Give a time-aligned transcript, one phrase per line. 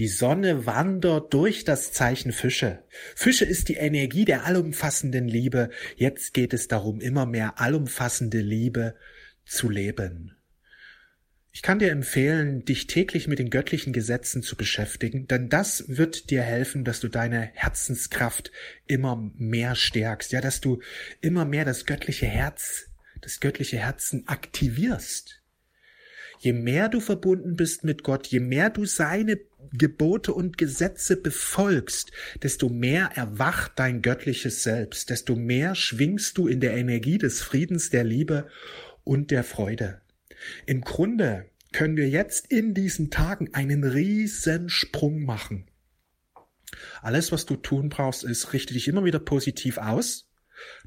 [0.00, 2.82] Die Sonne wandert durch das Zeichen Fische.
[3.14, 5.68] Fische ist die Energie der allumfassenden Liebe.
[5.94, 8.96] Jetzt geht es darum, immer mehr allumfassende Liebe
[9.44, 10.34] zu leben.
[11.52, 16.30] Ich kann dir empfehlen, dich täglich mit den göttlichen Gesetzen zu beschäftigen, denn das wird
[16.30, 18.52] dir helfen, dass du deine Herzenskraft
[18.86, 20.80] immer mehr stärkst, ja, dass du
[21.20, 22.86] immer mehr das göttliche Herz,
[23.20, 25.39] das göttliche Herzen aktivierst.
[26.42, 29.38] Je mehr du verbunden bist mit Gott, je mehr du seine
[29.74, 36.60] Gebote und Gesetze befolgst, desto mehr erwacht dein göttliches Selbst, desto mehr schwingst du in
[36.60, 38.48] der Energie des Friedens, der Liebe
[39.04, 40.00] und der Freude.
[40.64, 45.66] Im Grunde können wir jetzt in diesen Tagen einen riesen Sprung machen.
[47.02, 50.30] Alles, was du tun brauchst, ist, richte dich immer wieder positiv aus,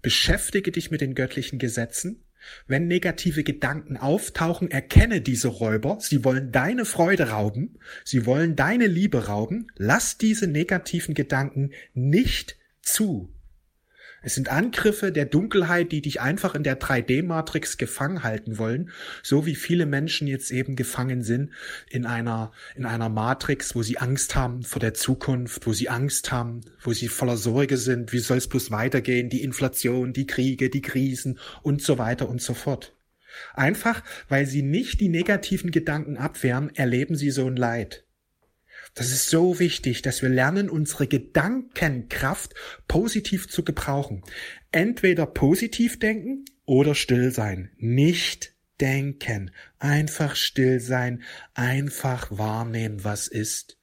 [0.00, 2.24] beschäftige dich mit den göttlichen Gesetzen,
[2.66, 8.86] wenn negative Gedanken auftauchen, erkenne diese Räuber, sie wollen deine Freude rauben, sie wollen deine
[8.86, 13.32] Liebe rauben, lass diese negativen Gedanken nicht zu.
[14.22, 18.90] Es sind Angriffe der Dunkelheit, die dich einfach in der 3D-Matrix gefangen halten wollen,
[19.22, 21.50] so wie viele Menschen jetzt eben gefangen sind
[21.90, 26.30] in einer, in einer Matrix, wo sie Angst haben vor der Zukunft, wo sie Angst
[26.30, 30.70] haben, wo sie voller Sorge sind, wie soll es bloß weitergehen, die Inflation, die Kriege,
[30.70, 32.94] die Krisen und so weiter und so fort.
[33.54, 38.04] Einfach, weil sie nicht die negativen Gedanken abwehren, erleben sie so ein Leid.
[38.94, 42.54] Das ist so wichtig, dass wir lernen, unsere Gedankenkraft
[42.88, 44.22] positiv zu gebrauchen.
[44.70, 47.70] Entweder positiv denken oder still sein.
[47.78, 49.50] Nicht denken.
[49.78, 51.22] Einfach still sein.
[51.54, 53.78] Einfach wahrnehmen, was ist.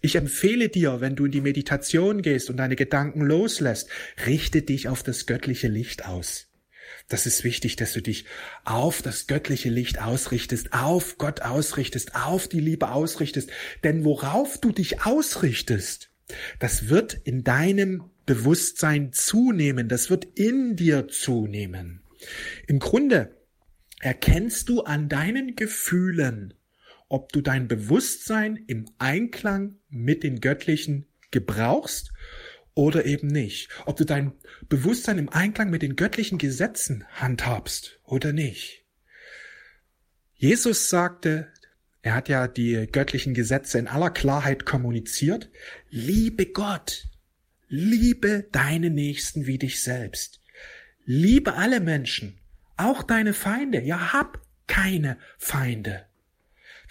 [0.00, 3.88] Ich empfehle dir, wenn du in die Meditation gehst und deine Gedanken loslässt,
[4.26, 6.49] richte dich auf das göttliche Licht aus.
[7.08, 8.24] Das ist wichtig, dass du dich
[8.64, 13.50] auf das göttliche Licht ausrichtest, auf Gott ausrichtest, auf die Liebe ausrichtest.
[13.82, 16.10] Denn worauf du dich ausrichtest,
[16.58, 22.02] das wird in deinem Bewusstsein zunehmen, das wird in dir zunehmen.
[22.66, 23.36] Im Grunde
[24.00, 26.54] erkennst du an deinen Gefühlen,
[27.08, 32.12] ob du dein Bewusstsein im Einklang mit den Göttlichen gebrauchst
[32.74, 33.68] oder eben nicht.
[33.86, 34.32] Ob du dein
[34.68, 38.84] Bewusstsein im Einklang mit den göttlichen Gesetzen handhabst oder nicht.
[40.34, 41.52] Jesus sagte,
[42.02, 45.50] er hat ja die göttlichen Gesetze in aller Klarheit kommuniziert,
[45.90, 47.04] liebe Gott,
[47.68, 50.40] liebe deine Nächsten wie dich selbst,
[51.04, 52.38] liebe alle Menschen,
[52.76, 56.06] auch deine Feinde, ja hab keine Feinde.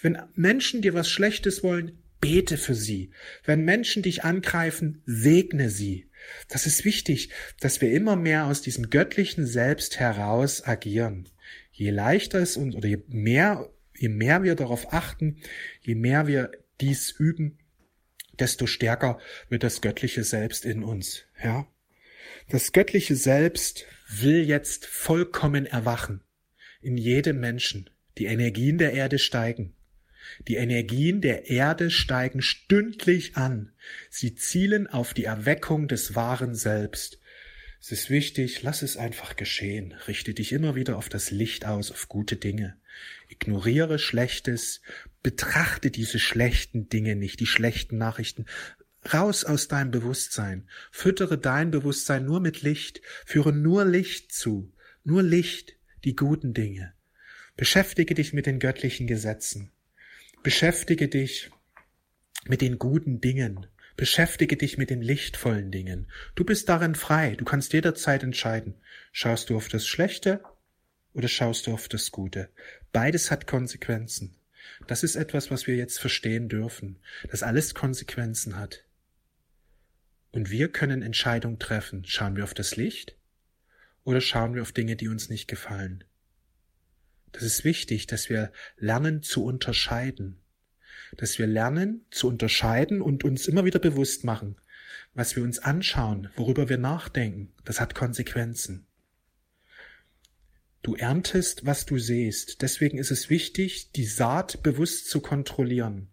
[0.01, 3.11] Wenn Menschen dir was Schlechtes wollen, Bete für sie.
[3.45, 6.09] Wenn Menschen dich angreifen, segne sie.
[6.49, 11.29] Das ist wichtig, dass wir immer mehr aus diesem göttlichen Selbst heraus agieren.
[11.71, 15.37] Je leichter es uns oder je mehr, je mehr wir darauf achten,
[15.81, 17.57] je mehr wir dies üben,
[18.37, 19.19] desto stärker
[19.49, 21.67] wird das göttliche Selbst in uns, ja?
[22.49, 26.21] Das göttliche Selbst will jetzt vollkommen erwachen.
[26.81, 27.89] In jedem Menschen.
[28.17, 29.75] Die Energien der Erde steigen.
[30.47, 33.71] Die Energien der Erde steigen stündlich an.
[34.09, 37.19] Sie zielen auf die Erweckung des wahren Selbst.
[37.81, 39.93] Es ist wichtig, lass es einfach geschehen.
[40.07, 42.77] Richte dich immer wieder auf das Licht aus, auf gute Dinge.
[43.29, 44.81] Ignoriere Schlechtes,
[45.23, 48.45] betrachte diese schlechten Dinge nicht, die schlechten Nachrichten.
[49.13, 50.67] Raus aus deinem Bewusstsein.
[50.91, 53.01] Füttere dein Bewusstsein nur mit Licht.
[53.25, 54.73] Führe nur Licht zu.
[55.05, 56.93] Nur Licht, die guten Dinge.
[57.55, 59.71] Beschäftige dich mit den göttlichen Gesetzen.
[60.41, 61.51] Beschäftige dich
[62.45, 63.67] mit den guten Dingen.
[63.97, 66.09] Beschäftige dich mit den lichtvollen Dingen.
[66.35, 67.35] Du bist darin frei.
[67.35, 68.75] Du kannst jederzeit entscheiden.
[69.11, 70.41] Schaust du auf das Schlechte
[71.11, 72.47] oder schaust du auf das Gute?
[72.93, 74.37] Beides hat Konsequenzen.
[74.87, 78.85] Das ist etwas, was wir jetzt verstehen dürfen, dass alles Konsequenzen hat.
[80.31, 82.05] Und wir können Entscheidungen treffen.
[82.05, 83.17] Schauen wir auf das Licht
[84.05, 86.05] oder schauen wir auf Dinge, die uns nicht gefallen?
[87.31, 90.39] Das ist wichtig, dass wir lernen zu unterscheiden.
[91.17, 94.55] Dass wir lernen zu unterscheiden und uns immer wieder bewusst machen,
[95.13, 98.85] was wir uns anschauen, worüber wir nachdenken, das hat Konsequenzen.
[100.81, 102.61] Du erntest, was du siehst.
[102.61, 106.07] Deswegen ist es wichtig, die Saat bewusst zu kontrollieren.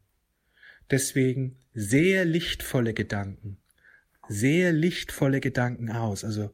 [0.90, 3.58] Deswegen sehe lichtvolle Gedanken.
[4.28, 6.24] Sehe lichtvolle Gedanken aus.
[6.24, 6.52] Also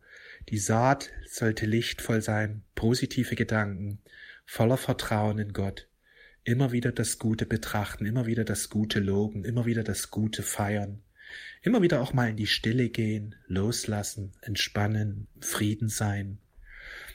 [0.49, 4.00] die Saat sollte lichtvoll sein, positive Gedanken,
[4.53, 5.89] voller Vertrauen in Gott,
[6.45, 11.01] immer wieder das Gute betrachten, immer wieder das Gute loben, immer wieder das Gute feiern,
[11.63, 16.37] immer wieder auch mal in die Stille gehen, loslassen, entspannen, Frieden sein.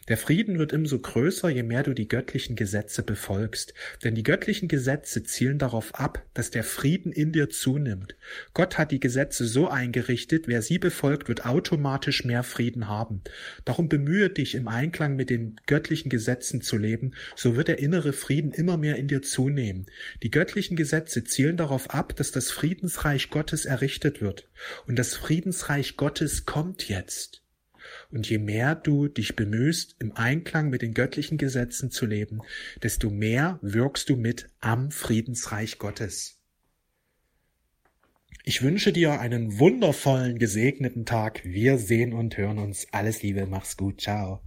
[0.07, 3.73] Der Frieden wird umso größer, je mehr du die göttlichen Gesetze befolgst.
[4.03, 8.15] Denn die göttlichen Gesetze zielen darauf ab, dass der Frieden in dir zunimmt.
[8.53, 13.21] Gott hat die Gesetze so eingerichtet, wer sie befolgt, wird automatisch mehr Frieden haben.
[13.65, 18.13] Darum bemühe dich, im Einklang mit den göttlichen Gesetzen zu leben, so wird der innere
[18.13, 19.87] Frieden immer mehr in dir zunehmen.
[20.23, 24.47] Die göttlichen Gesetze zielen darauf ab, dass das Friedensreich Gottes errichtet wird.
[24.87, 27.41] Und das Friedensreich Gottes kommt jetzt.
[28.11, 32.39] Und je mehr du dich bemühst, im Einklang mit den göttlichen Gesetzen zu leben,
[32.83, 36.37] desto mehr wirkst du mit am Friedensreich Gottes.
[38.43, 41.41] Ich wünsche dir einen wundervollen, gesegneten Tag.
[41.43, 42.87] Wir sehen und hören uns.
[42.91, 44.41] Alles Liebe, mach's gut, ciao.